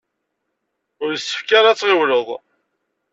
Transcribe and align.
Ur 1.03 1.09
yessefk 1.13 1.49
ara 1.57 1.69
ad 1.71 1.77
tɣiwleḍ. 1.79 2.27